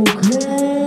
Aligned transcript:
Okay. 0.00 0.79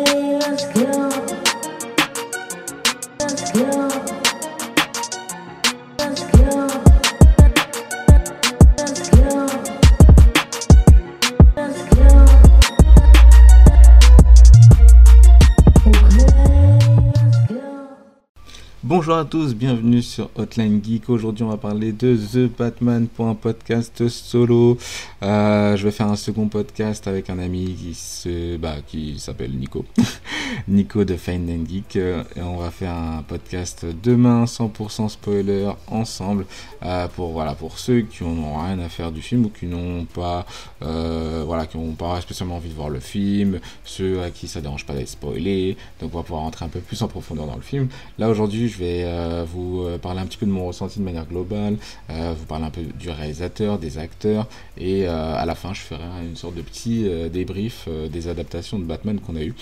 Bonjour 19.04 19.17
à 19.17 19.25
tous, 19.25 19.54
bienvenue 19.54 20.01
sur 20.01 20.29
Hotline 20.35 20.81
Geek. 20.81 21.09
Aujourd'hui, 21.09 21.43
on 21.43 21.49
va 21.49 21.57
parler 21.57 21.91
de 21.91 22.15
The 22.15 22.49
Batman 22.57 23.09
pour 23.09 23.27
un 23.27 23.35
podcast 23.35 24.07
solo. 24.07 24.77
Euh, 25.21 25.75
je 25.75 25.83
vais 25.83 25.91
faire 25.91 26.07
un 26.07 26.15
second 26.15 26.47
podcast 26.47 27.05
avec 27.05 27.30
un 27.30 27.38
ami 27.38 27.75
qui 27.77 27.95
se, 27.95 28.55
bah, 28.55 28.75
qui 28.88 29.20
s'appelle 29.20 29.52
Nico, 29.52 29.84
Nico 30.70 31.03
de 31.03 31.17
Find 31.17 31.49
and 31.49 31.67
Geek. 31.67 31.97
Euh, 31.97 32.23
Et 32.38 32.41
on 32.41 32.55
va 32.55 32.71
faire 32.71 32.94
un 32.94 33.23
podcast 33.23 33.85
demain, 34.02 34.45
100% 34.45 35.09
spoiler, 35.09 35.70
ensemble, 35.88 36.45
euh, 36.85 37.09
pour 37.09 37.33
voilà, 37.33 37.55
pour 37.55 37.80
ceux 37.80 38.03
qui 38.03 38.23
n'ont 38.23 38.55
rien 38.55 38.80
à 38.80 38.88
faire 38.88 39.11
du 39.11 39.22
film 39.22 39.47
ou 39.47 39.49
qui 39.49 39.66
n'ont 39.66 40.05
pas, 40.05 40.45
voilà, 40.80 41.66
qui 41.66 41.77
n'ont 41.77 41.91
pas 41.91 42.22
spécialement 42.22 42.55
envie 42.55 42.70
de 42.70 42.75
voir 42.75 42.89
le 42.89 43.02
film, 43.02 43.59
ceux 43.83 44.22
à 44.22 44.30
qui 44.30 44.47
ça 44.47 44.61
dérange 44.61 44.85
pas 44.85 44.94
d'être 44.94 45.09
spoilé. 45.09 45.75
Donc, 45.99 46.11
on 46.13 46.20
va 46.20 46.23
pouvoir 46.23 46.44
rentrer 46.44 46.63
un 46.63 46.70
peu 46.70 46.80
plus 46.80 47.02
en 47.02 47.09
profondeur 47.09 47.47
dans 47.47 47.58
le 47.58 47.61
film. 47.61 47.89
Là 48.17 48.30
aujourd'hui, 48.30 48.70
je 48.70 48.77
vais 48.77 48.92
euh, 49.03 49.43
vous 49.47 49.83
euh, 49.83 49.97
parler 49.97 50.20
un 50.21 50.25
petit 50.25 50.38
peu 50.38 50.45
de 50.45 50.52
mon 50.52 50.67
ressenti 50.67 50.99
de 50.99 51.03
manière 51.03 51.25
globale, 51.25 51.77
euh, 52.09 52.33
vous 52.38 52.45
parler 52.45 52.65
un 52.65 52.70
peu 52.70 52.81
du 52.81 53.09
réalisateur, 53.09 53.79
des 53.79 53.97
acteurs, 53.97 54.47
et 54.77 55.07
à 55.07 55.45
la 55.45 55.55
fin, 55.55 55.73
je 55.73 55.81
ferai 55.81 56.03
une 56.27 56.35
sorte 56.35 56.55
de 56.55 56.61
petit 56.61 57.07
débrief 57.31 57.88
des 58.11 58.27
adaptations 58.27 58.79
de 58.79 58.83
Batman 58.83 59.19
qu'on 59.19 59.35
a 59.35 59.41
eu. 59.44 59.53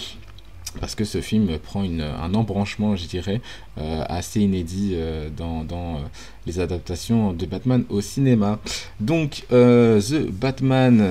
Parce 0.79 0.95
que 0.95 1.03
ce 1.03 1.19
film 1.19 1.57
prend 1.59 1.83
une- 1.83 2.01
un 2.01 2.33
embranchement, 2.33 2.95
je 2.95 3.05
dirais, 3.05 3.41
assez 3.77 4.39
inédit 4.41 4.95
dans, 5.37 5.99
les 6.47 6.59
adaptations 6.59 7.33
de 7.33 7.45
Batman 7.45 7.83
au 7.89 8.01
cinéma. 8.01 8.59
Donc, 8.99 9.43
The 9.49 10.29
Batman, 10.31 11.01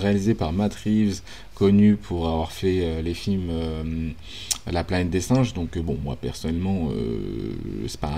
réalisé 0.00 0.34
par 0.34 0.52
Matt 0.52 0.74
Reeves, 0.74 1.20
connu 1.58 1.96
pour 1.96 2.28
avoir 2.28 2.52
fait 2.52 2.80
euh, 2.82 3.02
les 3.02 3.14
films 3.14 3.48
euh, 3.50 4.10
La 4.70 4.84
planète 4.84 5.10
des 5.10 5.20
singes. 5.20 5.54
Donc, 5.54 5.76
euh, 5.76 5.82
bon, 5.82 5.98
moi 6.02 6.16
personnellement, 6.16 6.90
c'est 7.86 8.00
pas 8.00 8.12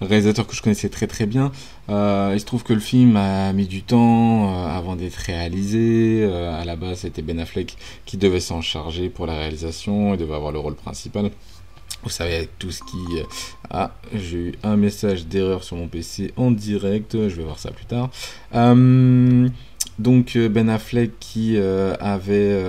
un 0.00 0.06
réalisateur 0.06 0.46
que 0.46 0.54
je 0.54 0.62
connaissais 0.62 0.88
très 0.88 1.06
très 1.06 1.26
bien. 1.26 1.52
Il 1.88 2.40
se 2.40 2.44
trouve 2.44 2.62
que 2.62 2.72
le 2.72 2.80
film 2.80 3.16
a 3.16 3.52
mis 3.52 3.66
du 3.66 3.82
temps 3.82 4.66
avant 4.68 4.96
d'être 4.96 5.16
réalisé. 5.16 6.24
À 6.24 6.64
la 6.64 6.76
base, 6.76 7.00
c'était 7.00 7.22
Ben 7.22 7.38
Affleck 7.38 7.76
qui 8.06 8.16
devait 8.16 8.40
s'en 8.40 8.60
charger 8.60 9.08
pour 9.08 9.26
la 9.26 9.34
réalisation. 9.34 10.14
Il 10.14 10.18
devait 10.18 10.34
avoir 10.34 10.52
le 10.52 10.58
rôle 10.58 10.76
principal. 10.76 11.30
Vous 12.02 12.10
savez, 12.10 12.36
avec 12.36 12.58
tout 12.58 12.70
ce 12.70 12.82
qui... 12.82 13.22
Ah, 13.70 13.94
j'ai 14.12 14.36
eu 14.36 14.52
un 14.62 14.76
message 14.76 15.26
d'erreur 15.26 15.64
sur 15.64 15.76
mon 15.76 15.88
PC 15.88 16.32
en 16.36 16.50
direct. 16.50 17.12
Je 17.14 17.34
vais 17.34 17.44
voir 17.44 17.58
ça 17.58 17.70
plus 17.70 17.86
tard. 17.86 18.10
Donc, 19.98 20.36
euh, 20.36 20.48
Ben 20.48 20.68
Affleck 20.68 21.18
qui 21.20 21.56
euh, 21.56 21.94
avait... 22.00 22.62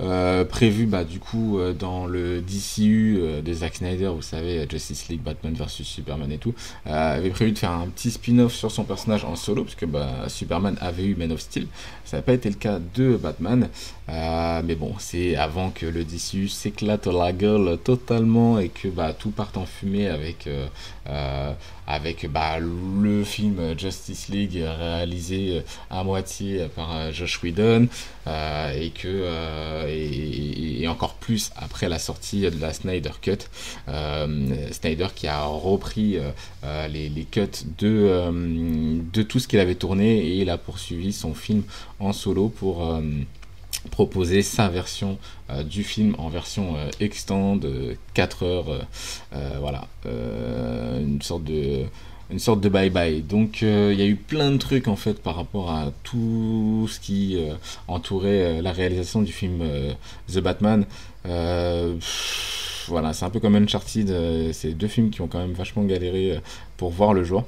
euh, 0.00 0.44
prévu 0.44 0.86
bah, 0.86 1.04
du 1.04 1.20
coup 1.20 1.60
dans 1.78 2.06
le 2.06 2.40
DCU 2.40 3.20
de 3.44 3.52
Zack 3.52 3.76
Snyder, 3.76 4.08
vous 4.08 4.22
savez, 4.22 4.66
Justice 4.68 5.08
League, 5.08 5.20
Batman 5.22 5.54
vs 5.54 5.84
Superman 5.84 6.32
et 6.32 6.38
tout, 6.38 6.52
avait 6.84 7.30
prévu 7.30 7.52
de 7.52 7.58
faire 7.58 7.70
un 7.70 7.86
petit 7.86 8.10
spin-off 8.10 8.52
sur 8.54 8.72
son 8.72 8.82
personnage 8.82 9.24
en 9.24 9.36
solo, 9.36 9.62
parce 9.62 9.76
que 9.76 9.86
bah, 9.86 10.24
Superman 10.26 10.76
avait 10.80 11.04
eu 11.04 11.14
Man 11.14 11.30
of 11.30 11.40
Steel. 11.40 11.68
Ça 12.04 12.16
n'a 12.16 12.22
pas 12.24 12.32
été 12.32 12.48
le 12.48 12.56
cas 12.56 12.80
de 12.96 13.16
Batman, 13.16 13.68
mais 14.08 14.74
bon, 14.74 14.94
c'est 14.98 15.36
avant 15.36 15.70
que 15.70 15.86
le 15.86 16.02
DCU 16.02 16.48
s'éclate 16.48 17.06
la 17.06 17.32
gueule 17.32 17.78
totalement 17.78 18.58
et 18.58 18.70
que 18.70 18.88
bah, 18.88 19.14
tout 19.16 19.30
parte 19.30 19.56
en 19.56 19.64
fumée 19.64 20.08
avec, 20.08 20.48
avec 21.86 22.30
bah, 22.30 22.58
le 22.58 23.24
film 23.24 23.78
Justice 23.78 24.28
League 24.28 24.62
réalisé 24.62 25.58
euh, 25.58 25.60
à 25.90 26.04
moitié 26.04 26.66
par 26.74 26.96
euh, 26.96 27.12
Josh 27.12 27.42
Whedon 27.42 27.88
euh, 28.26 28.72
et 28.80 28.90
que 28.90 29.08
euh, 29.08 29.86
et, 29.88 30.86
encore 30.88 31.14
plus 31.14 31.50
après 31.56 31.88
la 31.88 31.98
sortie 31.98 32.42
de 32.42 32.60
la 32.60 32.72
Snyder 32.72 33.10
Cut, 33.20 33.38
euh, 33.88 34.70
Snyder 34.70 35.08
qui 35.14 35.26
a 35.26 35.44
repris 35.44 36.18
euh, 36.18 36.88
les, 36.88 37.08
les 37.08 37.24
cuts 37.24 37.46
de, 37.78 38.30
de 39.12 39.22
tout 39.22 39.40
ce 39.40 39.48
qu'il 39.48 39.58
avait 39.58 39.74
tourné 39.74 40.18
et 40.18 40.40
il 40.40 40.50
a 40.50 40.58
poursuivi 40.58 41.12
son 41.12 41.34
film 41.34 41.62
en 42.00 42.12
solo 42.12 42.48
pour 42.48 43.00
proposer 43.90 44.42
sa 44.42 44.68
version 44.68 45.18
euh, 45.50 45.62
du 45.62 45.84
film 45.84 46.14
en 46.18 46.28
version 46.28 46.76
euh, 46.76 46.90
extend 47.00 47.56
de 47.56 47.96
4 48.14 48.42
heures 48.42 48.70
euh, 48.70 48.80
euh, 49.34 49.56
voilà 49.60 49.86
une 50.06 51.20
sorte 51.22 51.44
de 51.44 51.84
une 52.30 52.38
sorte 52.38 52.60
de 52.60 52.68
bye 52.70 52.88
bye. 52.88 53.20
Donc 53.20 53.60
il 53.60 53.94
y 53.94 54.02
a 54.02 54.06
eu 54.06 54.16
plein 54.16 54.50
de 54.50 54.56
trucs 54.56 54.88
en 54.88 54.96
fait 54.96 55.22
par 55.22 55.36
rapport 55.36 55.70
à 55.70 55.92
tout 56.02 56.88
ce 56.90 56.98
qui 56.98 57.38
entourait 57.86 58.62
la 58.62 58.72
réalisation 58.72 59.20
du 59.20 59.30
film 59.30 59.62
The 60.32 60.38
Batman. 60.38 60.86
Voilà 62.88 63.12
c'est 63.12 63.24
un 63.26 63.30
peu 63.30 63.40
comme 63.40 63.56
Uncharted 63.56 64.52
c'est 64.52 64.72
deux 64.72 64.88
films 64.88 65.10
qui 65.10 65.20
ont 65.20 65.28
quand 65.28 65.38
même 65.38 65.52
vachement 65.52 65.84
galéré 65.84 66.40
pour 66.78 66.90
voir 66.90 67.12
le 67.12 67.24
jour 67.24 67.44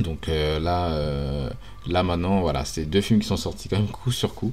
donc 0.00 0.28
euh, 0.28 0.58
là, 0.58 0.88
euh, 0.92 1.48
là 1.86 2.02
maintenant, 2.02 2.40
voilà, 2.40 2.64
c'est 2.64 2.84
deux 2.84 3.00
films 3.00 3.20
qui 3.20 3.26
sont 3.26 3.36
sortis 3.36 3.68
quand 3.68 3.76
même 3.78 3.88
coup 3.88 4.10
sur 4.12 4.34
coup, 4.34 4.52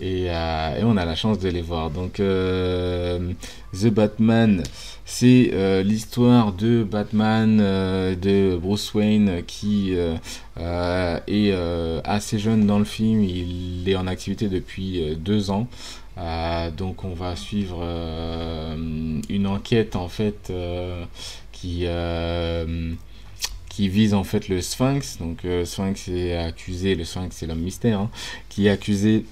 et, 0.00 0.26
euh, 0.28 0.78
et 0.78 0.84
on 0.84 0.96
a 0.96 1.04
la 1.04 1.14
chance 1.14 1.38
de 1.38 1.48
les 1.48 1.62
voir. 1.62 1.90
Donc 1.90 2.14
The 2.14 3.88
Batman, 3.88 4.62
c'est 5.04 5.82
l'histoire 5.84 6.52
de 6.52 6.84
Batman, 6.84 7.58
de 7.58 8.56
Bruce 8.56 8.94
Wayne 8.94 9.42
qui 9.46 9.94
est 10.56 11.54
assez 12.04 12.38
jeune 12.38 12.66
dans 12.66 12.78
le 12.78 12.84
film. 12.84 13.22
Il 13.22 13.88
est 13.88 13.96
en 13.96 14.06
activité 14.06 14.48
depuis 14.48 15.16
deux 15.16 15.50
ans. 15.50 15.68
Donc 16.76 17.04
on 17.04 17.14
va 17.14 17.36
suivre 17.36 17.82
une 19.28 19.46
enquête 19.46 19.96
en 19.96 20.08
fait 20.08 20.52
qui 21.52 21.86
qui 23.74 23.88
vise 23.88 24.14
en 24.14 24.24
fait 24.24 24.48
le 24.48 24.60
Sphinx. 24.60 25.18
Donc 25.18 25.44
euh, 25.44 25.64
Sphinx 25.64 26.08
est 26.08 26.36
accusé, 26.36 26.94
le 26.94 27.04
Sphinx 27.04 27.36
c'est 27.36 27.46
l'homme 27.46 27.60
mystère, 27.60 28.00
hein, 28.00 28.10
qui 28.48 28.66
est 28.66 28.70
accusé 28.70 29.24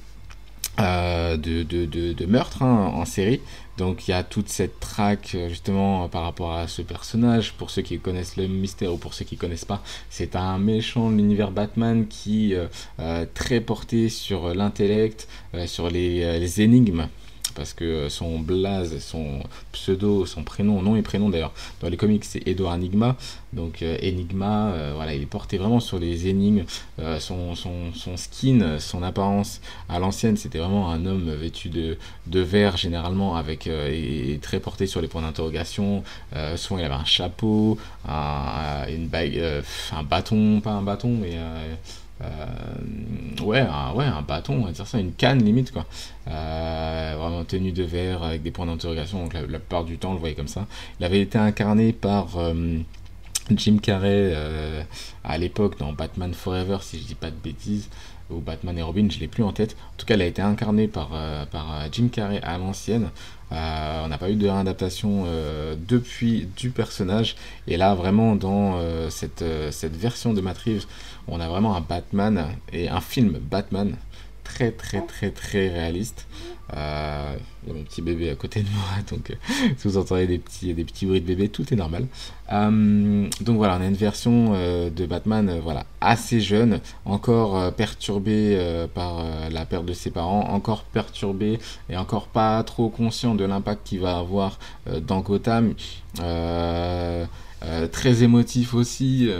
euh, 0.80 1.36
de, 1.36 1.62
de, 1.62 2.26
meurtre 2.26 2.62
hein, 2.62 2.92
en 2.94 3.04
série. 3.04 3.40
Donc 3.78 4.06
il 4.06 4.10
y 4.10 4.14
a 4.14 4.22
toute 4.22 4.48
cette 4.48 4.80
traque 4.80 5.34
euh, 5.34 5.48
justement 5.48 6.08
par 6.08 6.22
rapport 6.22 6.52
à 6.52 6.66
ce 6.66 6.82
personnage. 6.82 7.52
Pour 7.54 7.70
ceux 7.70 7.82
qui 7.82 7.98
connaissent 7.98 8.36
le 8.36 8.46
mystère 8.46 8.92
ou 8.92 8.96
pour 8.96 9.14
ceux 9.14 9.24
qui 9.24 9.36
connaissent 9.36 9.64
pas, 9.64 9.82
c'est 10.10 10.36
un 10.36 10.58
méchant 10.58 11.10
de 11.10 11.16
l'univers 11.16 11.50
Batman 11.50 12.06
qui 12.08 12.54
euh, 12.54 12.66
euh, 13.00 13.26
très 13.32 13.60
porté 13.60 14.08
sur 14.08 14.54
l'intellect, 14.54 15.28
sur 15.66 15.88
les 15.90 16.60
énigmes. 16.60 17.06
Parce 17.62 17.74
que 17.74 18.08
son 18.08 18.40
blaze, 18.40 18.98
son 18.98 19.38
pseudo, 19.70 20.26
son 20.26 20.42
prénom, 20.42 20.82
nom 20.82 20.96
et 20.96 21.02
prénom 21.02 21.30
d'ailleurs, 21.30 21.52
dans 21.80 21.88
les 21.88 21.96
comics 21.96 22.24
c'est 22.24 22.44
Edward 22.48 22.74
Enigma. 22.74 23.16
Donc 23.52 23.82
euh, 23.82 23.96
Enigma, 24.02 24.72
euh, 24.72 24.92
voilà, 24.96 25.14
il 25.14 25.22
est 25.22 25.26
porté 25.26 25.58
vraiment 25.58 25.78
sur 25.78 26.00
les 26.00 26.26
énigmes. 26.26 26.64
Euh, 26.98 27.20
son, 27.20 27.54
skin, 28.16 28.80
son 28.80 29.04
apparence 29.04 29.60
à 29.88 30.00
l'ancienne, 30.00 30.36
c'était 30.36 30.58
vraiment 30.58 30.90
un 30.90 31.06
homme 31.06 31.32
vêtu 31.32 31.68
de, 31.68 31.98
de 32.26 32.40
vert 32.40 32.76
généralement, 32.76 33.36
avec 33.36 33.68
euh, 33.68 33.88
et, 33.92 34.40
très 34.42 34.58
porté 34.58 34.88
sur 34.88 35.00
les 35.00 35.06
points 35.06 35.22
d'interrogation. 35.22 36.02
Euh, 36.34 36.56
souvent 36.56 36.80
il 36.80 36.84
avait 36.84 36.94
un 36.94 37.04
chapeau, 37.04 37.78
un, 38.08 38.88
une 38.88 39.06
bague, 39.06 39.38
euh, 39.38 39.62
un 39.92 40.02
bâton, 40.02 40.60
pas 40.60 40.72
un 40.72 40.82
bâton, 40.82 41.10
mais 41.10 41.36
euh, 41.36 41.52
euh, 41.62 41.74
ouais, 43.42 43.60
un, 43.60 43.92
ouais, 43.94 44.04
un 44.04 44.22
bâton, 44.22 44.54
on 44.62 44.64
va 44.66 44.72
dire 44.72 44.86
ça, 44.86 44.98
une 44.98 45.12
canne 45.12 45.42
limite 45.42 45.72
quoi. 45.72 45.86
Euh, 46.28 47.16
vraiment 47.18 47.44
tenue 47.44 47.72
de 47.72 47.82
verre 47.82 48.22
avec 48.22 48.42
des 48.42 48.50
points 48.50 48.66
d'interrogation. 48.66 49.22
Donc 49.22 49.34
la, 49.34 49.42
la 49.42 49.58
plupart 49.58 49.84
du 49.84 49.98
temps, 49.98 50.10
on 50.10 50.14
le 50.14 50.20
voyait 50.20 50.34
comme 50.34 50.48
ça. 50.48 50.66
Il 51.00 51.04
avait 51.06 51.20
été 51.20 51.38
incarné 51.38 51.92
par 51.92 52.36
euh, 52.36 52.78
Jim 53.50 53.78
Carrey 53.82 54.32
euh, 54.34 54.82
à 55.24 55.38
l'époque 55.38 55.78
dans 55.78 55.92
Batman 55.92 56.32
Forever, 56.32 56.78
si 56.80 57.00
je 57.00 57.04
dis 57.04 57.14
pas 57.14 57.30
de 57.30 57.36
bêtises, 57.36 57.88
ou 58.30 58.40
Batman 58.40 58.78
et 58.78 58.82
Robin, 58.82 59.08
je 59.10 59.18
l'ai 59.18 59.28
plus 59.28 59.42
en 59.42 59.52
tête. 59.52 59.76
En 59.94 59.96
tout 59.96 60.06
cas, 60.06 60.14
il 60.14 60.22
a 60.22 60.26
été 60.26 60.42
incarné 60.42 60.86
par, 60.88 61.10
euh, 61.12 61.44
par 61.46 61.72
euh, 61.72 61.88
Jim 61.90 62.08
Carrey 62.10 62.40
à 62.42 62.56
l'ancienne. 62.58 63.10
Euh, 63.52 64.02
on 64.04 64.08
n'a 64.08 64.18
pas 64.18 64.30
eu 64.30 64.36
de 64.36 64.48
réadaptation 64.48 65.24
euh, 65.26 65.74
depuis 65.76 66.48
du 66.56 66.70
personnage. 66.70 67.36
Et 67.66 67.76
là, 67.76 67.94
vraiment, 67.94 68.34
dans 68.34 68.78
euh, 68.78 69.10
cette, 69.10 69.42
version 69.94 70.32
de 70.32 70.40
Matt 70.40 70.58
on 71.28 71.40
a 71.40 71.48
vraiment 71.48 71.76
un 71.76 71.80
Batman 71.80 72.46
et 72.72 72.88
un 72.88 73.00
film 73.00 73.38
Batman 73.38 73.96
très 74.44 74.72
très 74.72 75.02
très 75.02 75.30
très 75.30 75.68
réaliste. 75.68 76.26
Euh, 76.74 77.36
Il 77.64 77.68
y 77.68 77.72
a 77.72 77.74
mon 77.74 77.84
petit 77.84 78.02
bébé 78.02 78.30
à 78.30 78.34
côté 78.34 78.62
de 78.62 78.68
moi, 78.70 78.82
donc 79.10 79.30
euh, 79.30 79.34
si 79.76 79.86
vous 79.86 79.96
entendez 79.96 80.26
des 80.26 80.38
petits, 80.38 80.74
des 80.74 80.84
petits 80.84 81.06
bruits 81.06 81.20
de 81.20 81.26
bébé, 81.26 81.48
tout 81.48 81.72
est 81.72 81.76
normal. 81.76 82.06
Euh, 82.52 83.28
donc 83.40 83.56
voilà, 83.56 83.78
on 83.78 83.82
a 83.82 83.86
une 83.86 83.94
version 83.94 84.52
de 84.90 85.06
Batman 85.06 85.60
voilà, 85.62 85.84
assez 86.00 86.40
jeune, 86.40 86.80
encore 87.04 87.72
perturbé 87.74 88.86
par 88.94 89.24
la 89.50 89.64
perte 89.64 89.86
de 89.86 89.92
ses 89.92 90.10
parents, 90.10 90.48
encore 90.50 90.84
perturbé 90.84 91.58
et 91.88 91.96
encore 91.96 92.26
pas 92.26 92.62
trop 92.64 92.88
conscient 92.88 93.34
de 93.34 93.44
l'impact 93.44 93.86
qu'il 93.86 94.00
va 94.00 94.18
avoir 94.18 94.58
dans 95.02 95.20
Gotham. 95.20 95.74
Très 96.16 98.22
émotif 98.22 98.74
aussi, 98.74 99.30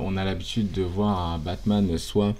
on 0.00 0.16
a 0.16 0.24
l'habitude 0.24 0.72
de 0.72 0.82
voir 0.82 1.32
un 1.32 1.38
Batman 1.38 1.98
soit 1.98 2.34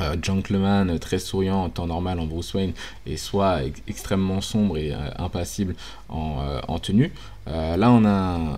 euh, 0.00 0.16
gentleman, 0.22 0.98
très 0.98 1.18
souriant 1.18 1.64
en 1.64 1.68
temps 1.68 1.86
normal 1.86 2.18
en 2.20 2.26
Bruce 2.26 2.54
Wayne, 2.54 2.72
et 3.06 3.16
soit 3.16 3.64
ex- 3.64 3.82
extrêmement 3.88 4.40
sombre 4.40 4.78
et 4.78 4.92
euh, 4.92 4.96
impassible 5.18 5.74
en, 6.08 6.38
euh, 6.40 6.60
en 6.68 6.78
tenue. 6.78 7.12
Euh, 7.48 7.76
là, 7.76 7.90
on 7.90 8.04
a 8.04 8.08
un, 8.10 8.48
un- 8.54 8.56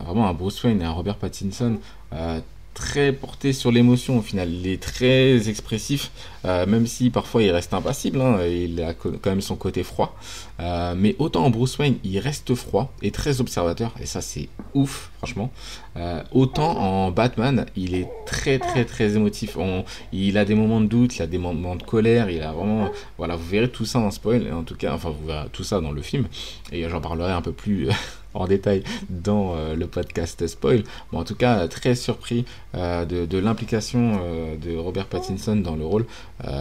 un- 0.00 0.04
vraiment 0.04 0.28
un 0.28 0.34
Bruce 0.34 0.62
Wayne 0.64 0.82
et 0.82 0.84
un 0.84 0.90
Robert 0.92 1.16
Pattinson 1.16 1.78
euh, 2.12 2.40
très 2.76 3.10
porté 3.10 3.54
sur 3.54 3.72
l'émotion 3.72 4.18
au 4.18 4.22
final. 4.22 4.52
Il 4.52 4.66
est 4.68 4.80
très 4.80 5.48
expressif, 5.48 6.10
euh, 6.44 6.66
même 6.66 6.86
si 6.86 7.08
parfois 7.08 7.42
il 7.42 7.50
reste 7.50 7.72
impassible, 7.72 8.20
hein, 8.20 8.38
il 8.46 8.80
a 8.82 8.92
quand 8.92 9.26
même 9.26 9.40
son 9.40 9.56
côté 9.56 9.82
froid. 9.82 10.14
Euh, 10.60 10.94
mais 10.96 11.16
autant 11.18 11.44
en 11.46 11.50
Bruce 11.50 11.78
Wayne, 11.78 11.96
il 12.04 12.18
reste 12.18 12.54
froid 12.54 12.92
et 13.00 13.10
très 13.10 13.40
observateur, 13.40 13.94
et 14.00 14.04
ça 14.04 14.20
c'est 14.20 14.50
ouf, 14.74 15.10
franchement. 15.16 15.50
Euh, 15.96 16.22
autant 16.32 16.76
en 16.78 17.10
Batman, 17.10 17.64
il 17.76 17.94
est 17.94 18.08
très 18.26 18.58
très 18.58 18.84
très 18.84 19.16
émotif. 19.16 19.56
Il 20.12 20.36
a 20.36 20.44
des 20.44 20.54
moments 20.54 20.82
de 20.82 20.86
doute, 20.86 21.16
il 21.16 21.22
a 21.22 21.26
des 21.26 21.38
moments 21.38 21.76
de 21.76 21.82
colère, 21.82 22.28
il 22.28 22.42
a 22.42 22.52
vraiment. 22.52 22.90
Voilà, 23.16 23.36
vous 23.36 23.46
verrez 23.46 23.70
tout 23.70 23.86
ça 23.86 23.98
en 24.00 24.10
spoil, 24.10 24.52
en 24.52 24.64
tout 24.64 24.76
cas, 24.76 24.92
enfin, 24.92 25.08
vous 25.08 25.26
verrez 25.26 25.48
tout 25.50 25.64
ça 25.64 25.80
dans 25.80 25.92
le 25.92 26.02
film, 26.02 26.26
et 26.72 26.86
j'en 26.90 27.00
parlerai 27.00 27.32
un 27.32 27.42
peu 27.42 27.52
plus 27.52 27.88
en 28.40 28.46
détail 28.46 28.82
dans 29.10 29.54
euh, 29.54 29.74
le 29.74 29.86
podcast 29.86 30.46
spoil. 30.46 30.84
Bon, 31.12 31.18
en 31.18 31.24
tout 31.24 31.34
cas, 31.34 31.66
très 31.68 31.94
surpris 31.94 32.44
euh, 32.74 33.04
de, 33.04 33.26
de 33.26 33.38
l'implication 33.38 34.20
euh, 34.22 34.56
de 34.56 34.76
Robert 34.76 35.06
Pattinson 35.06 35.56
dans 35.56 35.76
le 35.76 35.84
rôle, 35.84 36.06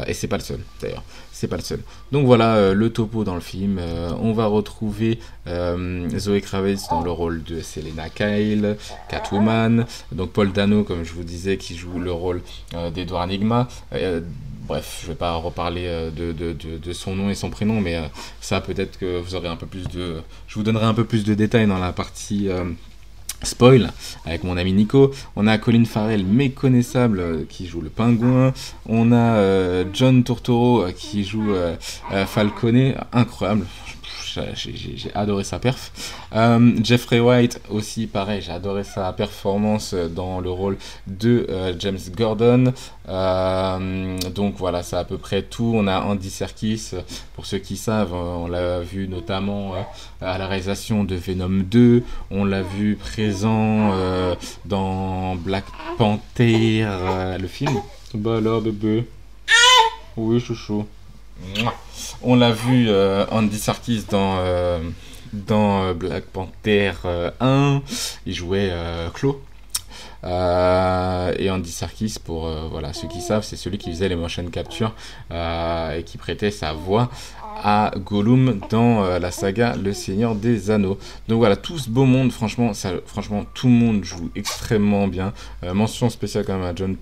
et 0.07 0.13
c'est 0.13 0.29
pas 0.29 0.37
le 0.37 0.43
seul 0.43 0.59
d'ailleurs, 0.81 1.03
c'est 1.33 1.47
pas 1.47 1.57
le 1.57 1.61
seul. 1.61 1.81
Donc 2.11 2.25
voilà 2.25 2.73
le 2.73 2.89
topo 2.89 3.25
dans 3.25 3.35
le 3.35 3.41
film. 3.41 3.79
On 4.21 4.31
va 4.31 4.45
retrouver 4.45 5.19
Zoé 6.17 6.39
Kravitz 6.41 6.87
dans 6.89 7.01
le 7.01 7.11
rôle 7.11 7.43
de 7.43 7.61
Selena 7.61 8.09
Kyle, 8.09 8.77
Catwoman, 9.09 9.85
donc 10.13 10.31
Paul 10.31 10.53
Dano, 10.53 10.83
comme 10.83 11.03
je 11.03 11.11
vous 11.13 11.25
disais, 11.25 11.57
qui 11.57 11.75
joue 11.75 11.99
le 11.99 12.11
rôle 12.11 12.41
d'Edward 12.93 13.25
Enigma. 13.25 13.67
Euh, 13.93 14.21
bref, 14.65 15.01
je 15.03 15.07
vais 15.07 15.15
pas 15.15 15.35
reparler 15.35 15.85
euh, 15.85 16.11
de, 16.11 16.93
son 16.93 17.15
nom 17.15 17.29
et 17.29 17.35
son 17.35 17.49
prénom, 17.49 17.81
mais 17.81 17.95
euh, 17.95 18.03
ça 18.41 18.61
peut-être 18.61 18.97
que 18.97 19.19
vous 19.19 19.35
aurez 19.35 19.47
un 19.47 19.55
peu 19.55 19.65
plus 19.65 19.87
de... 19.87 20.21
Je 20.47 20.55
vous 20.55 20.63
donnerai 20.63 20.85
un 20.85 20.93
peu 20.93 21.05
plus 21.05 21.23
de 21.23 21.33
détails 21.33 21.67
dans 21.67 21.79
la 21.79 21.93
partie... 21.93 22.49
euh, 22.49 22.65
Spoil 23.43 23.91
avec 24.25 24.43
mon 24.43 24.57
ami 24.57 24.71
Nico. 24.73 25.11
On 25.35 25.45
a 25.45 25.57
Colin 25.57 25.83
Farrell 25.83 26.25
méconnaissable 26.25 27.45
qui 27.47 27.67
joue 27.67 27.81
le 27.81 27.89
pingouin. 27.89 28.53
On 28.87 29.11
a 29.11 29.83
John 29.93 30.23
Turturro 30.23 30.85
qui 30.95 31.25
joue 31.25 31.53
Falconet. 32.25 32.95
Incroyable. 33.11 33.67
J'ai- 34.55 35.11
adoré 35.15 35.43
sa 35.43 35.59
perf. 35.59 35.91
Euh, 36.35 36.71
Jeffrey 36.83 37.19
White 37.19 37.61
aussi, 37.69 38.07
pareil, 38.07 38.41
j'ai 38.41 38.51
adoré 38.51 38.83
sa 38.83 39.11
performance 39.13 39.93
dans 39.93 40.39
le 40.41 40.49
rôle 40.49 40.77
de 41.07 41.45
euh, 41.49 41.73
James 41.79 41.99
Gordon. 42.15 42.73
Euh, 43.07 44.17
donc 44.33 44.55
voilà, 44.57 44.83
c'est 44.83 44.95
à 44.97 45.03
peu 45.03 45.17
près 45.17 45.41
tout. 45.43 45.71
On 45.75 45.87
a 45.87 46.01
Andy 46.01 46.29
Serkis, 46.29 46.91
pour 47.35 47.45
ceux 47.45 47.59
qui 47.59 47.77
savent, 47.77 48.13
on 48.13 48.47
l'a 48.47 48.81
vu 48.81 49.07
notamment 49.07 49.75
euh, 49.75 49.81
à 50.21 50.37
la 50.37 50.47
réalisation 50.47 51.03
de 51.03 51.15
Venom 51.15 51.63
2. 51.69 52.03
On 52.31 52.45
l'a 52.45 52.61
vu 52.61 52.95
présent 52.95 53.91
euh, 53.93 54.35
dans 54.65 55.35
Black 55.35 55.65
Panther, 55.97 56.83
euh, 56.83 57.37
le 57.37 57.47
film. 57.47 57.79
Bah 58.13 58.37
alors, 58.37 58.61
bébé. 58.61 59.05
Oui, 60.17 60.39
chouchou. 60.39 60.85
On 62.21 62.35
l'a 62.35 62.51
vu 62.51 62.89
euh, 62.89 63.25
Andy 63.31 63.59
Serkis 63.59 64.05
dans, 64.09 64.37
euh, 64.39 64.79
dans 65.33 65.83
euh, 65.83 65.93
Black 65.93 66.25
Panther 66.25 66.93
euh, 67.05 67.31
1. 67.39 67.81
Il 68.25 68.33
jouait 68.33 68.69
euh, 68.71 69.09
Claw. 69.09 69.39
Euh, 70.25 71.33
et 71.37 71.49
Andy 71.49 71.71
Serkis, 71.71 72.15
pour 72.23 72.47
euh, 72.47 72.67
voilà, 72.69 72.93
ceux 72.93 73.07
qui 73.07 73.21
savent, 73.21 73.43
c'est 73.43 73.55
celui 73.55 73.77
qui 73.77 73.91
faisait 73.91 74.09
les 74.09 74.15
motion 74.15 74.45
capture 74.45 74.93
euh, 75.31 75.97
et 75.97 76.03
qui 76.03 76.17
prêtait 76.17 76.51
sa 76.51 76.73
voix 76.73 77.09
à 77.63 77.91
Gollum 77.97 78.59
dans 78.69 79.17
la 79.17 79.31
saga 79.31 79.77
Le 79.81 79.93
Seigneur 79.93 80.35
des 80.35 80.71
Anneaux. 80.71 80.99
Donc 81.29 81.37
voilà, 81.37 81.55
tout 81.55 81.79
ce 81.79 81.89
beau 81.89 82.03
monde, 82.03 82.33
franchement, 82.33 82.73
ça, 82.73 82.91
franchement, 83.05 83.45
tout 83.53 83.67
le 83.67 83.73
monde 83.73 84.03
joue 84.03 84.29
extrêmement 84.35 85.07
bien. 85.07 85.31
Mention 85.63 86.09
spéciale 86.09 86.43
quand 86.45 86.57
même 86.57 86.65
à 86.65 86.75
John 86.75 86.97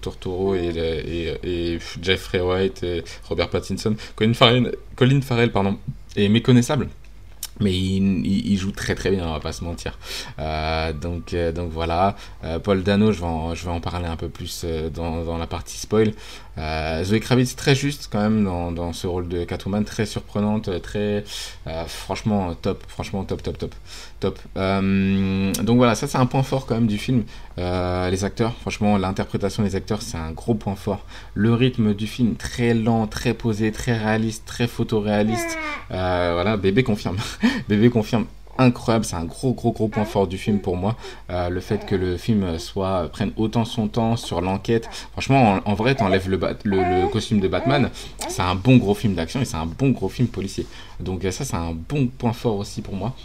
et, 0.56 1.34
et 1.44 1.80
Jeffrey 2.04 2.40
White 2.40 2.84
et 2.84 3.04
Robert 3.28 3.50
Pattinson. 3.50 3.96
Colin 4.16 4.34
Farrell, 4.36 4.76
Colin 4.96 5.22
Farrell 5.22 5.52
pardon, 5.52 5.80
est 6.16 6.30
méconnaissable. 6.30 6.88
Mais 7.60 7.72
il, 7.74 8.26
il- 8.26 8.52
il 8.54 8.58
joue 8.58 8.72
très 8.72 8.96
très 8.96 9.12
bien, 9.12 9.28
on 9.28 9.32
va 9.34 9.40
pas 9.40 9.54
se 9.54 9.64
mentir. 9.64 9.98
Euh, 10.40 10.92
donc, 10.94 11.34
euh, 11.34 11.52
donc 11.52 11.72
voilà, 11.72 12.16
Euh, 12.44 12.60
Paul 12.60 12.84
Dano, 12.84 13.12
je 13.12 13.20
vais, 13.20 13.26
en, 13.26 13.56
je 13.56 13.64
vais 13.66 13.72
en 13.72 13.80
parler 13.80 14.08
un 14.08 14.16
peu 14.18 14.30
plus 14.30 14.64
euh, 14.66 14.90
dans, 14.90 15.24
dans 15.24 15.38
la 15.38 15.48
partie 15.48 15.78
spoil. 15.78 16.14
Euh, 16.58 17.04
Zoé 17.04 17.20
Kravitz 17.20 17.56
très 17.56 17.74
juste 17.76 18.10
quand 18.12 18.20
même 18.20 18.44
dans, 18.44 18.72
dans 18.72 18.94
ce 18.94 19.08
rôle 19.08 19.28
de 19.28 19.44
Catwoman, 19.44 19.84
très 19.84 20.06
surprenante, 20.06 20.70
très 20.82 21.24
euh, 21.68 21.86
franchement 21.86 22.54
top, 22.56 22.84
franchement 22.88 23.24
top, 23.24 23.42
top, 23.42 23.58
top, 23.58 23.76
top. 24.20 24.40
Euh, 24.58 25.52
donc 25.64 25.78
voilà, 25.78 25.96
ça 25.96 26.08
c'est 26.08 26.18
un 26.18 26.26
point 26.28 26.44
fort 26.44 26.66
quand 26.66 26.76
même 26.76 26.88
du 26.88 26.98
film. 26.98 27.24
Euh, 27.58 28.10
les 28.10 28.24
acteurs, 28.24 28.54
franchement, 28.62 28.98
l'interprétation 28.98 29.64
des 29.64 29.76
acteurs 29.76 30.02
c'est 30.02 30.18
un 30.18 30.32
gros 30.32 30.54
point 30.54 30.76
fort. 30.76 31.06
Le 31.34 31.54
rythme 31.54 31.94
du 31.94 32.08
film 32.08 32.36
très 32.36 32.74
lent, 32.74 33.08
très 33.08 33.34
posé, 33.34 33.72
très 33.72 33.98
réaliste, 33.98 34.46
très 34.46 34.68
photoréaliste. 34.68 35.58
Euh, 35.92 36.32
voilà, 36.36 36.58
bébé 36.58 36.84
confirme, 36.84 37.18
bébé 37.68 37.90
confirme. 37.90 38.26
Incroyable, 38.58 39.06
c'est 39.06 39.16
un 39.16 39.26
gros 39.26 39.54
gros 39.54 39.72
gros 39.72 39.88
point 39.88 40.06
fort 40.06 40.28
du 40.28 40.38
film 40.38 40.60
pour 40.60 40.78
moi. 40.78 40.96
Euh, 41.30 41.50
le 41.50 41.60
fait 41.60 41.86
que 41.86 41.96
le 41.96 42.18
film 42.18 42.60
soit 42.60 43.10
prenne 43.12 43.32
autant 43.36 43.66
son 43.66 43.88
temps 43.88 44.16
sur 44.16 44.42
l'enquête. 44.42 44.88
Franchement, 45.14 45.60
en, 45.66 45.74
vrai, 45.74 45.96
t'enlèves 45.96 46.30
le, 46.30 47.08
costume 47.08 47.40
de 47.40 47.48
Batman, 47.48 47.90
c'est 48.28 48.42
un 48.42 48.56
bon 48.56 48.78
gros 48.78 48.94
film 48.94 49.16
d'action 49.16 49.42
et 49.42 49.46
c'est 49.46 49.58
un 49.58 49.66
bon 49.66 49.90
gros 49.90 50.10
film 50.10 50.28
policier. 50.28 50.68
Donc 51.00 51.26
euh, 51.26 51.32
ça, 51.32 51.46
c'est 51.46 51.56
un 51.56 51.74
bon 51.74 52.08
point 52.08 52.34
fort 52.34 52.58
aussi 52.58 52.82
pour 52.82 52.96
moi. 52.96 53.16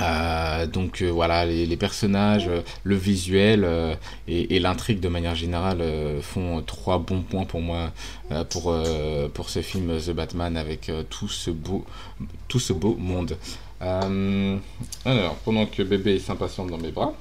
Euh, 0.00 0.66
donc 0.66 1.00
euh, 1.00 1.10
voilà, 1.10 1.46
les, 1.46 1.76
personnages, 1.76 2.48
euh, 2.48 2.60
le 2.84 2.96
visuel 2.96 3.64
euh, 3.64 3.94
et, 4.28 4.58
l'intrigue 4.58 5.00
de 5.00 5.08
manière 5.08 5.34
générale 5.34 5.80
euh, 5.80 6.20
font 6.20 6.62
trois 6.62 6.98
bons 6.98 7.22
points 7.22 7.44
pour 7.44 7.62
moi 7.62 7.92
euh, 8.30 8.44
pour, 8.44 8.70
euh, 8.70 9.28
ce 9.46 9.62
film 9.62 9.98
The 9.98 10.10
Batman 10.10 10.56
avec 10.56 10.90
euh, 10.90 11.02
tout 11.08 11.28
ce 11.28 11.50
beau 11.50 12.96
monde. 12.98 13.38
Euh, 13.82 14.56
alors, 15.04 15.34
pendant 15.44 15.66
que 15.66 15.82
bébé 15.82 16.18
s'impatiente 16.18 16.68
dans 16.70 16.78
mes 16.78 16.90
bras, 16.92 17.12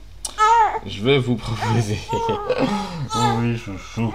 je 0.85 1.01
vais 1.03 1.17
vous 1.17 1.35
proposer. 1.35 1.97
oui, 3.39 3.57
chouchou. 3.57 4.13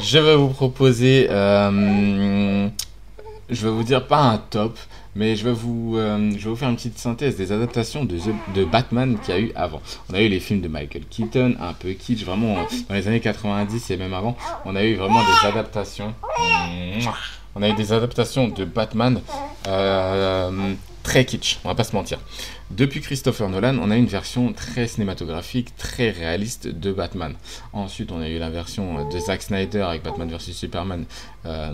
Je 0.00 0.18
vais 0.18 0.36
vous 0.36 0.48
proposer. 0.48 1.28
euh, 1.30 2.68
je 3.48 3.64
vais 3.66 3.70
vous 3.72 3.84
dire 3.84 4.06
pas 4.06 4.22
un 4.22 4.38
top, 4.38 4.76
mais 5.14 5.36
je 5.36 5.44
vais 5.44 5.52
vous, 5.52 5.94
euh, 5.96 6.32
je 6.36 6.44
vais 6.44 6.50
vous 6.50 6.56
faire 6.56 6.68
une 6.68 6.74
petite 6.76 6.98
synthèse 6.98 7.36
des 7.36 7.52
adaptations 7.52 8.04
de, 8.04 8.16
The- 8.18 8.54
de 8.56 8.64
Batman 8.64 9.16
qu'il 9.24 9.34
y 9.34 9.36
a 9.36 9.40
eu 9.40 9.52
avant. 9.54 9.80
On 10.10 10.14
a 10.14 10.20
eu 10.20 10.28
les 10.28 10.40
films 10.40 10.60
de 10.62 10.68
Michael 10.68 11.04
Keaton, 11.08 11.54
un 11.60 11.72
peu 11.72 11.90
kitsch, 11.92 12.24
vraiment 12.24 12.56
dans 12.88 12.94
les 12.94 13.06
années 13.06 13.20
90 13.20 13.90
et 13.92 13.96
même 13.96 14.14
avant. 14.14 14.36
On 14.64 14.74
a 14.74 14.82
eu 14.82 14.96
vraiment 14.96 15.20
des 15.20 15.46
adaptations. 15.48 16.12
On 17.54 17.62
a 17.62 17.68
eu 17.68 17.74
des 17.74 17.92
adaptations 17.92 18.48
de 18.48 18.64
Batman 18.64 19.20
euh, 19.68 20.74
très 21.06 21.24
kitsch, 21.24 21.58
on 21.64 21.68
va 21.68 21.76
pas 21.76 21.84
se 21.84 21.94
mentir. 21.94 22.18
Depuis 22.72 23.00
Christopher 23.00 23.48
Nolan, 23.48 23.76
on 23.80 23.92
a 23.92 23.96
une 23.96 24.06
version 24.08 24.52
très 24.52 24.88
cinématographique, 24.88 25.68
très 25.76 26.10
réaliste 26.10 26.66
de 26.66 26.92
Batman. 26.92 27.34
Ensuite, 27.72 28.10
on 28.10 28.20
a 28.20 28.28
eu 28.28 28.38
la 28.40 28.50
version 28.50 29.08
de 29.08 29.18
Zack 29.20 29.42
Snyder 29.42 29.82
avec 29.82 30.02
Batman 30.02 30.28
vs 30.28 30.52
Superman, 30.52 31.04
euh, 31.44 31.70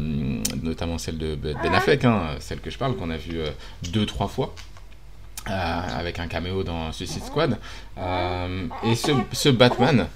notamment 0.62 0.98
celle 0.98 1.16
de 1.16 1.34
Ben 1.34 1.74
Affleck, 1.74 2.04
hein, 2.04 2.36
celle 2.40 2.60
que 2.60 2.70
je 2.70 2.76
parle, 2.76 2.94
qu'on 2.96 3.10
a 3.10 3.16
vue 3.16 3.40
euh, 3.40 3.50
deux, 3.90 4.04
trois 4.04 4.28
fois. 4.28 4.54
euh, 5.48 5.98
avec 5.98 6.18
un 6.18 6.28
caméo 6.28 6.62
dans 6.62 6.92
Suicide 6.92 7.24
Squad. 7.24 7.58
Euh, 7.98 8.66
et 8.84 8.94
ce, 8.94 9.12
ce 9.32 9.48
Batman 9.48 10.06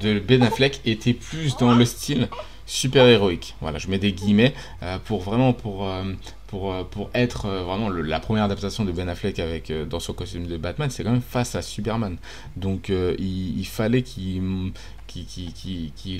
de 0.00 0.18
Ben 0.18 0.42
Affleck 0.42 0.80
était 0.84 1.14
plus 1.14 1.56
dans 1.56 1.74
le 1.74 1.84
style 1.84 2.28
super 2.68 3.06
héroïque. 3.08 3.56
Voilà, 3.60 3.78
je 3.78 3.88
mets 3.88 3.98
des 3.98 4.12
guillemets 4.12 4.54
euh, 4.84 4.98
pour 5.04 5.22
vraiment 5.22 5.52
pour 5.52 5.88
euh, 5.88 6.04
pour, 6.46 6.72
euh, 6.72 6.84
pour 6.84 7.10
être 7.14 7.48
vraiment 7.48 7.88
la 7.90 8.20
première 8.20 8.44
adaptation 8.44 8.84
de 8.84 8.92
Ben 8.92 9.08
Affleck 9.08 9.38
avec 9.40 9.72
dans 9.88 9.98
son 10.00 10.12
costume 10.12 10.46
de 10.46 10.56
Batman, 10.56 10.88
c'est 10.90 11.02
quand 11.02 11.10
même 11.10 11.20
face 11.20 11.54
à 11.56 11.62
Superman. 11.62 12.16
Donc 12.56 12.90
il, 12.90 13.66
fallait 13.66 14.02
qu'il 14.02 14.72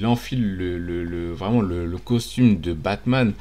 enfile 0.05 0.57
le, 0.57 0.79
le- 0.79 1.05
le- 1.05 1.33
vraiment 1.33 1.61
le 1.63 1.97
costume 1.99 2.61
de 2.61 2.73
Batman 2.73 3.33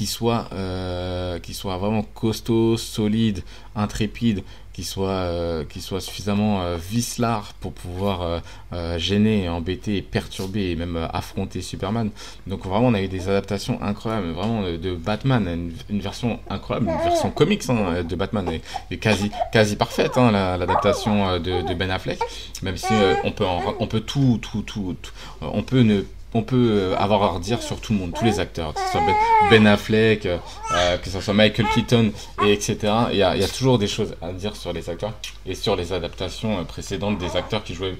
qui 0.00 0.06
soit, 0.06 0.46
euh, 0.54 1.38
qui 1.40 1.52
soit 1.52 1.76
vraiment 1.76 2.02
costaud, 2.02 2.78
solide, 2.78 3.42
intrépide, 3.76 4.42
qui 4.72 4.82
soit, 4.82 5.10
euh, 5.10 5.62
qui 5.66 5.82
soit 5.82 6.00
suffisamment 6.00 6.62
euh, 6.62 6.78
vicelard 6.78 7.52
pour 7.60 7.74
pouvoir 7.74 8.40
euh, 8.72 8.98
gêner, 8.98 9.46
embêter, 9.50 10.00
perturber 10.00 10.70
et 10.70 10.74
même 10.74 10.96
affronter 11.12 11.60
Superman. 11.60 12.08
Donc 12.46 12.64
vraiment 12.64 12.86
on 12.86 12.94
a 12.94 13.02
eu 13.02 13.08
des 13.08 13.28
adaptations 13.28 13.78
incroyables, 13.82 14.30
vraiment 14.30 14.62
de, 14.62 14.94
Batman, 14.94 15.70
une, 15.90 16.00
version 16.00 16.40
incroyable, 16.48 16.88
une 16.88 17.02
version 17.10 17.30
comics 17.30 17.68
hein, 17.68 18.02
de 18.02 18.16
Batman, 18.16 18.46
et 18.90 18.96
quasi, 18.96 19.30
quasi 19.52 19.76
parfaite 19.76 20.16
hein, 20.16 20.30
la- 20.30 20.56
l'adaptation 20.56 21.38
de, 21.38 21.74
Ben 21.74 21.90
Affleck, 21.90 22.20
même 22.62 22.78
si 22.78 22.94
on 23.24 23.32
peut, 23.32 23.44
on 23.78 23.86
peut 23.86 24.00
tout, 24.00 24.38
tout, 24.40 24.62
tout, 24.62 24.96
tout- 25.02 25.12
on 25.42 25.62
peut 25.62 25.82
ne 25.82 26.04
on 26.34 26.42
peut 26.42 26.56
euh, 26.56 26.96
avoir 26.96 27.22
à 27.22 27.28
redire 27.28 27.62
sur 27.62 27.80
tout 27.80 27.92
le 27.92 27.98
monde, 27.98 28.12
tous 28.16 28.24
les 28.24 28.40
acteurs, 28.40 28.72
que 28.74 28.80
ce 28.80 28.92
soit 28.92 29.00
Ben, 29.00 29.14
Ben 29.50 29.66
Affleck, 29.66 30.26
euh, 30.26 30.38
euh, 30.72 30.96
que 30.98 31.10
ce 31.10 31.20
soit 31.20 31.34
Michael 31.34 31.66
Keaton, 31.74 32.12
et 32.44 32.52
etc. 32.52 32.78
Il 33.12 33.18
y, 33.18 33.22
a, 33.22 33.48
toujours 33.48 33.78
des 33.78 33.88
choses 33.88 34.14
à 34.22 34.32
dire 34.32 34.54
sur 34.54 34.72
les 34.72 34.88
acteurs 34.88 35.12
et 35.46 35.54
sur 35.54 35.76
les 35.76 35.92
adaptations 35.92 36.64
précédentes 36.64 37.18
des 37.18 37.36
acteurs 37.36 37.64
qui 37.64 37.74
jouaient 37.74 37.96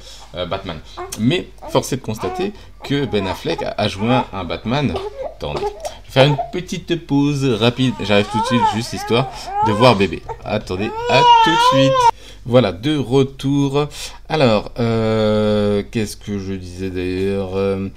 Batman. 0.49 0.79
Mais 1.19 1.49
force 1.71 1.93
est 1.93 1.97
de 1.97 2.03
constater 2.03 2.53
que 2.85 3.05
Ben 3.07 3.27
Affleck 3.27 3.65
a, 3.77 3.89
joué 3.89 4.21
un 4.33 4.45
Batman. 4.45 4.95
Attendez, 5.37 5.63
je 5.63 6.09
vais 6.09 6.13
faire 6.13 6.27
une 6.27 6.37
petite 6.53 7.07
pause 7.07 7.45
rapide. 7.45 7.95
J'arrive 8.01 8.27
tout 8.31 8.41
de 8.41 8.47
suite, 8.47 8.63
juste 8.75 8.93
histoire 8.93 9.29
de 9.67 9.73
voir 9.73 9.97
bébé. 9.97 10.23
Attendez, 10.45 10.91
à 11.11 11.21
tout 11.45 11.51
de 11.51 11.79
suite. 11.81 12.10
Voilà, 12.47 12.73
de 12.73 12.97
retour. 12.97 13.89
Alors, 14.29 14.73
euh, 14.79 15.83
qu'est-ce 15.91 16.17
que 16.17 16.39
je 16.39 16.55
disais 16.55 16.91
d'ailleurs 16.91 17.55
Euh, 17.55 17.89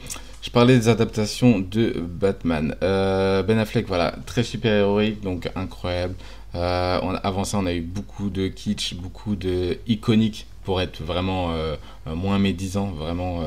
Je 0.42 0.50
parlais 0.50 0.78
des 0.78 0.90
adaptations 0.90 1.60
de 1.60 1.94
Batman. 2.02 2.76
Euh, 2.84 3.42
ben 3.44 3.58
Affleck, 3.58 3.88
voilà, 3.88 4.14
très 4.26 4.44
super 4.44 4.74
héroïque, 4.74 5.22
donc 5.22 5.50
incroyable. 5.56 6.16
Avant 6.54 7.46
ça, 7.46 7.58
on 7.58 7.66
a 7.66 7.74
eu 7.74 7.82
beaucoup 7.82 8.30
de 8.30 8.48
kitsch, 8.48 8.96
beaucoup 8.96 9.36
de 9.36 9.78
iconique 9.88 10.46
pour 10.66 10.82
être 10.82 11.02
vraiment 11.02 11.56
moins 12.06 12.38
médisant, 12.38 12.88
vraiment. 12.92 13.42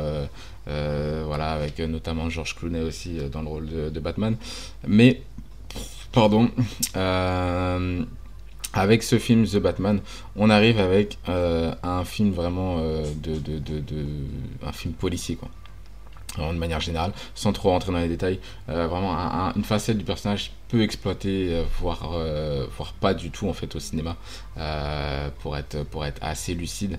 voilà, 0.67 1.53
avec 1.53 1.79
notamment 1.79 2.31
George 2.31 2.57
Clooney 2.57 2.81
aussi 2.81 3.19
dans 3.31 3.43
le 3.43 3.49
rôle 3.49 3.67
de, 3.93 4.01
Batman. 4.01 4.35
Mais, 4.89 5.21
pardon, 6.13 6.51
avec 8.73 9.03
ce 9.03 9.19
film 9.19 9.47
The 9.47 9.57
Batman, 9.57 10.01
on 10.37 10.51
arrive 10.51 10.79
avec 10.79 11.19
euh, 11.29 11.75
un 11.83 12.05
film 12.05 12.31
vraiment 12.33 12.79
euh, 12.81 13.05
de, 13.23 13.37
de, 13.39 13.59
de, 13.59 14.05
un 14.67 14.73
film 14.73 14.95
policier 14.95 15.37
quoi. 15.37 15.49
De 16.39 16.59
manière 16.59 16.81
générale, 16.81 17.13
sans 17.35 17.55
trop 17.55 17.71
rentrer 17.71 17.93
dans 17.93 17.99
les 17.99 18.09
détails, 18.09 18.39
euh, 18.69 18.87
vraiment 18.89 19.17
un- 19.17 19.49
un- 19.49 19.53
une 19.55 19.65
facette 19.65 19.97
du 19.97 20.05
personnage 20.05 20.53
peu 20.69 20.83
exploitée, 20.83 21.49
euh, 21.53 21.63
voire, 21.81 22.13
euh, 22.15 22.67
voire 22.77 22.93
pas 22.95 23.15
du 23.15 23.31
tout 23.31 23.49
en 23.49 23.53
fait 23.53 23.75
au 23.77 23.81
cinéma, 23.81 24.17
euh, 24.59 25.29
pour, 25.41 25.57
être, 25.57 25.85
pour 25.85 26.05
être 26.05 26.19
assez 26.23 26.55
lucide. 26.55 26.99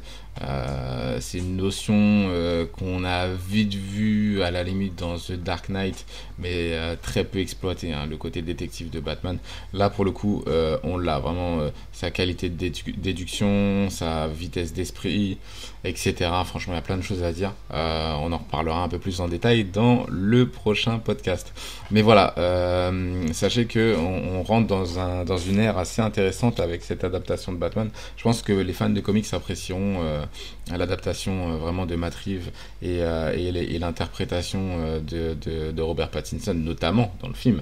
C'est 1.20 1.40
une 1.40 1.58
notion 1.58 2.30
qu'on 2.74 3.04
a 3.04 3.26
vite 3.26 3.74
vue 3.74 4.44
à 4.44 4.52
la 4.52 4.62
limite 4.62 4.94
dans 4.96 5.18
The 5.18 5.32
Dark 5.32 5.68
Knight, 5.70 6.06
mais 6.38 6.78
très 7.02 7.24
peu 7.24 7.40
exploité, 7.40 7.92
hein, 7.92 8.06
le 8.08 8.18
côté 8.18 8.44
détective 8.44 8.92
de 8.92 9.00
Batman. 9.00 9.40
Là 9.74 9.90
pour 9.90 10.06
le 10.06 10.12
coup, 10.12 10.46
on 10.84 11.00
l'a 11.00 11.18
vraiment, 11.18 11.62
sa 11.92 12.12
qualité 12.12 12.50
de 12.50 12.66
dédu- 12.70 12.96
déduction, 12.96 13.90
sa 13.90 14.28
vitesse 14.28 14.74
d'esprit, 14.74 15.40
etc. 15.84 16.14
Franchement, 16.46 16.74
il 16.74 16.78
y 16.78 16.80
a 16.80 16.84
plein 16.84 16.98
de 16.98 17.02
choses 17.02 17.24
à 17.24 17.32
dire. 17.32 17.54
On 17.72 18.32
en 18.32 18.38
reparlera 18.38 18.84
un 18.84 18.90
peu 18.90 19.00
plus 19.00 19.20
en 19.22 19.28
détail 19.28 19.64
dans 19.64 20.06
le 20.08 20.48
prochain 20.48 21.00
podcast. 21.00 21.52
Mais 21.90 22.04
voilà, 22.04 22.36
euh, 22.38 23.26
sachez 23.58 23.68
que 23.68 23.96
on, 23.98 24.40
on 24.40 24.44
rentre 24.44 24.68
dans, 24.68 25.00
un, 25.00 25.24
dans 25.26 25.38
une 25.38 25.60
ère 25.60 25.78
assez 25.78 26.02
intéressante 26.02 26.60
avec 26.60 26.84
cette 26.84 27.04
adaptation 27.04 27.52
de 27.52 27.58
Batman. 27.58 27.90
Je 28.18 28.24
pense 28.24 28.42
que 28.42 28.54
les 28.54 28.74
fans 28.74 28.90
de 28.90 29.02
comics 29.02 29.26
apprécieront 29.34 29.98
euh, 30.02 30.24
l'adaptation 30.72 31.54
euh, 31.54 31.58
vraiment 31.58 31.86
de 31.86 31.96
Matt 31.96 32.16
Reeves 32.16 32.50
et, 32.82 33.00
euh, 33.02 33.52
l'interprétation 33.80 35.00
de, 35.02 35.82
Robert 35.82 36.10
Pattinson, 36.10 36.54
notamment 36.54 37.14
dans 37.22 37.28
le 37.28 37.34
film. 37.34 37.62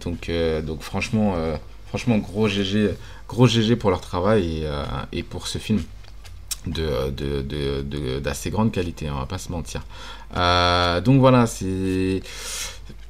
Donc, 0.00 0.30
franchement, 0.80 2.18
gros 2.18 2.48
GG, 2.48 2.90
gros 3.28 3.46
GG 3.46 3.76
pour 3.76 3.90
leur 3.90 4.00
travail 4.00 4.66
et, 5.12 5.22
pour 5.22 5.46
ce 5.46 5.58
film 5.58 5.82
d'assez 6.66 8.50
grande 8.50 8.72
qualité, 8.72 9.06
hein, 9.06 9.12
on 9.16 9.20
va 9.20 9.26
pas 9.26 9.38
se 9.38 9.52
mentir. 9.52 9.84
Donc 11.04 11.20
voilà, 11.20 11.46
c'est. 11.46 12.22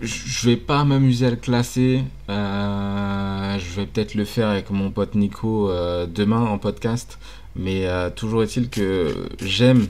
Je 0.01 0.47
vais 0.49 0.57
pas 0.57 0.85
m'amuser 0.85 1.27
à 1.27 1.31
le 1.31 1.37
classer. 1.37 2.05
euh, 2.29 3.59
je 3.59 3.81
vais 3.81 3.87
peut-être 3.87 4.15
le 4.15 4.25
faire 4.25 4.49
avec 4.49 4.71
mon 4.71 4.91
pote 4.91 5.15
Nico 5.15 5.71
euh, 5.71 6.07
demain 6.07 6.41
en 6.43 6.59
podcast. 6.59 7.19
Mais 7.55 7.87
euh, 7.87 8.11
toujours 8.11 8.43
est-il 8.43 8.69
que 8.69 9.29
j'aime. 9.43 9.87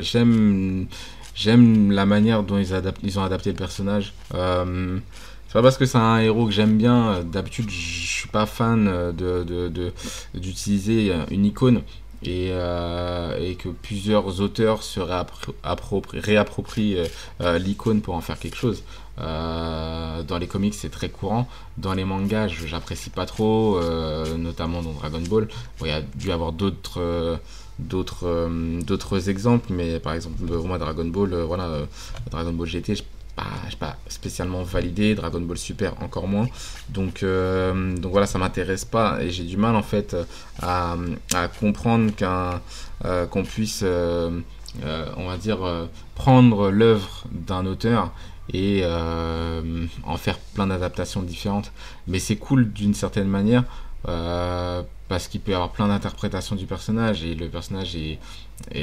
j'aime. 0.00 0.86
J'aime 1.34 1.90
la 1.92 2.04
manière 2.06 2.42
dont 2.42 2.58
ils, 2.58 3.18
ont 3.18 3.22
adapté 3.24 3.50
le 3.50 3.56
personnage. 3.56 4.12
C'est 4.30 5.52
pas 5.58 5.62
parce 5.62 5.76
que 5.76 5.84
c'est 5.84 5.98
un 5.98 6.18
héros 6.18 6.46
que 6.46 6.52
j'aime 6.52 6.78
bien. 6.78 7.22
D'habitude, 7.24 7.68
je 7.70 8.06
suis 8.06 8.28
pas 8.28 8.46
fan 8.46 9.12
de- 9.16 9.92
d'utiliser 10.34 11.12
une 11.30 11.44
icône 11.44 11.82
et, 12.24 12.48
euh, 12.52 13.36
et 13.40 13.54
que 13.56 13.68
plusieurs 13.68 14.40
auteurs 14.40 14.82
se 14.82 15.00
réappro- 15.00 15.54
appropri- 15.64 16.20
réapproprient 16.20 16.96
euh, 16.98 17.06
euh, 17.40 17.58
l'icône 17.58 18.00
pour 18.00 18.14
en 18.14 18.20
faire 18.20 18.38
quelque 18.38 18.56
chose. 18.56 18.82
Dans 19.18 20.38
les 20.40 20.46
comics, 20.46 20.74
c'est 20.74 20.88
très 20.90 21.08
courant. 21.10 21.46
Dans 21.76 21.92
les 21.94 22.04
mangas, 22.04 22.48
j'apprécie 22.48 23.10
pas 23.10 23.26
trop, 23.26 23.78
notamment 24.38 24.82
dans 24.82 24.92
Dragon 24.92 25.20
Ball. 25.28 25.48
Il 25.82 25.86
y 25.88 25.90
a 25.90 26.00
dû 26.00 26.32
avoir 26.32 26.52
d'autres. 26.52 27.38
d'autres 27.78 29.28
exemples 29.28 29.72
mais 29.72 29.98
par 29.98 30.12
exemple 30.14 30.36
moi 30.64 30.78
Dragon 30.78 31.04
Ball 31.06 31.34
voilà 31.42 31.68
Dragon 32.30 32.52
Ball 32.52 32.68
GT 32.68 32.94
pas, 33.34 33.96
spécialement 34.08 34.62
validé, 34.62 35.14
Dragon 35.14 35.40
Ball 35.40 35.58
Super 35.58 36.00
encore 36.02 36.28
moins. 36.28 36.48
Donc, 36.88 37.22
euh, 37.22 37.96
donc 37.96 38.12
voilà, 38.12 38.26
ça 38.26 38.38
m'intéresse 38.38 38.84
pas 38.84 39.22
et 39.22 39.30
j'ai 39.30 39.44
du 39.44 39.56
mal 39.56 39.74
en 39.76 39.82
fait 39.82 40.16
à, 40.60 40.96
à 41.34 41.48
comprendre 41.48 42.12
qu'un 42.14 42.60
euh, 43.04 43.26
qu'on 43.26 43.42
puisse, 43.42 43.80
euh, 43.82 44.40
euh, 44.84 45.06
on 45.16 45.26
va 45.26 45.36
dire, 45.36 45.64
euh, 45.64 45.86
prendre 46.14 46.70
l'œuvre 46.70 47.24
d'un 47.32 47.66
auteur 47.66 48.12
et 48.52 48.82
euh, 48.84 49.86
en 50.04 50.16
faire 50.16 50.38
plein 50.54 50.66
d'adaptations 50.68 51.22
différentes. 51.22 51.72
Mais 52.06 52.18
c'est 52.18 52.36
cool 52.36 52.72
d'une 52.72 52.94
certaine 52.94 53.28
manière. 53.28 53.64
Parce 55.08 55.28
qu'il 55.28 55.40
peut 55.40 55.52
y 55.52 55.54
avoir 55.54 55.70
plein 55.72 55.88
d'interprétations 55.88 56.56
du 56.56 56.66
personnage 56.66 57.22
et 57.22 57.34
le 57.34 57.48
personnage 57.48 57.94
et 57.96 58.18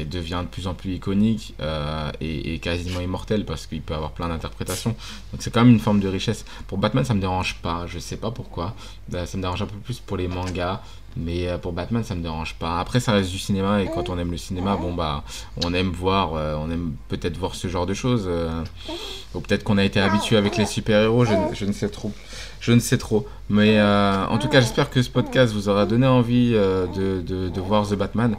devient 0.05 0.41
de 0.43 0.47
plus 0.47 0.67
en 0.67 0.73
plus 0.73 0.95
iconique 0.95 1.55
euh, 1.61 2.11
et, 2.19 2.59
quasiment 2.59 2.99
immortel 2.99 3.45
parce 3.45 3.65
qu'il 3.65 3.81
peut 3.81 3.93
avoir 3.95 4.11
plein 4.11 4.27
d'interprétations. 4.27 4.91
Donc 5.31 5.41
c'est 5.41 5.51
quand 5.51 5.63
même 5.63 5.73
une 5.73 5.79
forme 5.79 5.99
de 6.01 6.07
richesse. 6.07 6.45
Pour 6.67 6.77
Batman, 6.77 7.05
ça 7.05 7.13
me 7.13 7.21
dérange 7.21 7.55
pas, 7.61 7.85
je 7.87 7.97
sais 7.99 8.17
pas 8.17 8.31
pourquoi. 8.31 8.75
Euh, 9.13 9.25
Ça 9.25 9.37
me 9.37 9.41
dérange 9.41 9.61
un 9.61 9.65
peu 9.67 9.77
plus 9.77 9.99
pour 9.99 10.17
les 10.17 10.27
mangas, 10.27 10.81
mais 11.15 11.47
euh, 11.47 11.57
pour 11.57 11.71
Batman, 11.71 12.03
ça 12.03 12.13
me 12.13 12.21
dérange 12.21 12.55
pas. 12.55 12.79
Après, 12.79 12.99
ça 12.99 13.13
reste 13.13 13.31
du 13.31 13.39
cinéma 13.39 13.81
et 13.81 13.87
quand 13.87 14.09
on 14.09 14.19
aime 14.19 14.31
le 14.31 14.37
cinéma, 14.37 14.75
bon 14.75 14.93
bah, 14.93 15.23
on 15.63 15.73
aime 15.73 15.91
voir, 15.91 16.33
on 16.33 16.69
aime 16.69 16.93
peut-être 17.07 17.37
voir 17.37 17.55
ce 17.55 17.67
genre 17.69 17.85
de 17.85 17.93
choses. 17.93 18.29
ou 19.33 19.39
peut-être 19.39 19.63
qu'on 19.63 19.77
a 19.77 19.83
été 19.85 19.99
habitué 20.01 20.35
avec 20.37 20.57
les 20.57 20.65
super-héros, 20.65 21.23
je, 21.25 21.33
ne- 21.33 21.55
je 21.55 21.65
ne 21.65 21.71
sais 21.71 21.89
trop. 21.89 22.11
Je 22.59 22.73
ne 22.73 22.79
sais 22.79 22.97
trop. 22.97 23.25
Mais 23.49 23.81
en 23.81 24.37
tout 24.37 24.49
cas, 24.49 24.59
j'espère 24.59 24.89
que 24.89 25.01
ce 25.01 25.09
podcast 25.09 25.53
vous 25.53 25.69
aura 25.69 25.85
donné 25.85 26.05
envie 26.09 26.53
euh, 26.55 26.85
de, 26.87 27.61
voir 27.61 27.87
The 27.87 27.95
Batman. 27.95 28.35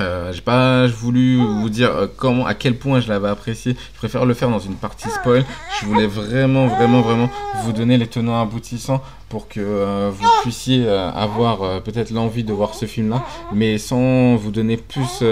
Euh, 0.00 0.32
j'ai 0.32 0.40
pas 0.40 0.86
voulu 0.86 1.36
vous 1.36 1.68
dire 1.68 1.90
euh, 1.90 2.06
comment, 2.16 2.46
à 2.46 2.54
quel 2.54 2.76
point 2.76 3.00
je 3.00 3.08
l'avais 3.08 3.28
apprécié. 3.28 3.76
Je 3.94 3.98
préfère 3.98 4.24
le 4.24 4.34
faire 4.34 4.50
dans 4.50 4.58
une 4.58 4.74
partie 4.74 5.08
spoil. 5.08 5.44
Je 5.80 5.86
voulais 5.86 6.06
vraiment, 6.06 6.66
vraiment, 6.66 7.00
vraiment 7.00 7.28
vous 7.62 7.72
donner 7.72 7.96
les 7.96 8.06
tenants 8.06 8.40
aboutissants 8.40 9.02
pour 9.28 9.48
que 9.48 9.60
euh, 9.60 10.10
vous 10.12 10.26
puissiez 10.42 10.88
avoir 10.88 11.82
peut-être 11.82 12.10
l'envie 12.10 12.44
de 12.44 12.52
voir 12.52 12.74
ce 12.74 12.86
film-là, 12.86 13.24
mais 13.52 13.78
sans 13.78 14.36
vous 14.36 14.50
donner 14.50 14.76
plus 14.76 15.24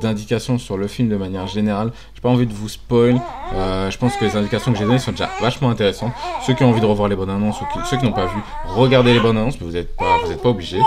d'indications 0.00 0.58
sur 0.58 0.76
le 0.78 0.86
film 0.86 1.08
de 1.08 1.16
manière 1.16 1.46
générale. 1.46 1.92
J'ai 2.14 2.20
pas 2.20 2.30
envie 2.30 2.46
de 2.46 2.54
vous 2.54 2.68
spoil. 2.68 3.20
Je 3.52 3.96
pense 3.98 4.16
que 4.16 4.24
les 4.24 4.36
indications 4.36 4.72
que 4.72 4.78
j'ai 4.78 4.84
données 4.84 4.98
sont 4.98 5.10
déjà 5.10 5.28
vachement 5.40 5.70
intéressantes. 5.70 6.12
Ceux 6.46 6.54
qui 6.54 6.64
ont 6.64 6.70
envie 6.70 6.80
de 6.80 6.86
revoir 6.86 7.08
les 7.08 7.16
bandes 7.16 7.30
annonces, 7.30 7.56
ceux 7.90 7.98
qui 7.98 8.04
n'ont 8.04 8.12
pas 8.12 8.26
vu, 8.26 8.38
regardez 8.68 9.12
les 9.12 9.20
bandes 9.20 9.36
annonces, 9.36 9.58
vous 9.60 9.72
n'êtes 9.72 9.94
pas, 10.36 10.48
obligés. 10.50 10.80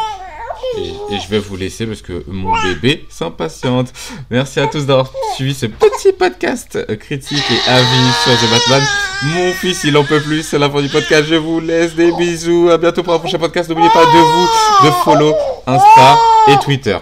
Et, 0.78 1.20
je 1.20 1.30
vais 1.30 1.40
vous 1.40 1.56
laisser 1.56 1.86
parce 1.86 2.02
que 2.02 2.24
mon 2.28 2.52
bébé 2.64 3.06
s'impatiente. 3.10 3.94
Merci 4.30 4.60
à 4.60 4.68
tous 4.68 4.86
d'avoir 4.86 5.12
suivi 5.36 5.54
ce 5.54 5.66
petit 5.68 6.12
podcast 6.18 6.86
critique 6.98 7.44
et 7.52 7.70
avis 7.70 8.12
sur 8.24 8.34
The 8.34 8.52
Batman. 8.52 8.84
Mon 9.24 9.52
fils, 9.54 9.84
il 9.84 9.98
en 9.98 10.04
peut 10.04 10.20
plus. 10.20 10.44
C'est 10.44 10.60
la 10.60 10.70
fin 10.70 10.82
du 10.82 10.90
podcast. 10.90 11.26
Je 11.28 11.36
vous 11.36 11.60
laisse 11.60 11.96
des 11.96 12.12
bisous. 12.12 12.70
À 12.70 12.78
bientôt 12.78 13.04
pour 13.04 13.14
un 13.14 13.20
prochain 13.20 13.40
podcast. 13.40 13.70
N'oubliez 13.70 13.90
pas 13.90 14.06
de 14.06 14.20
vous, 14.20 14.88
de 14.88 14.92
follow 15.04 15.34
Insta 15.66 16.18
et 16.50 16.58
Twitter. 16.64 16.98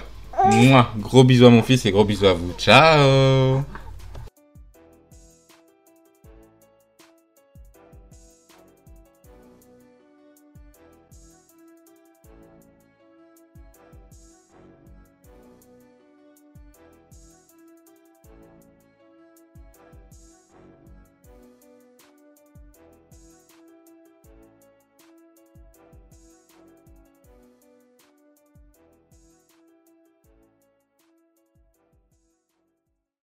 Mouah. 0.52 0.92
Gros 0.98 1.24
bisous 1.24 1.46
à 1.46 1.50
mon 1.50 1.64
fils 1.64 1.86
et 1.86 1.92
gros 1.92 2.06
bisous 2.06 2.28
à 2.28 2.34
vous. 2.34 2.54
Ciao 2.58 3.64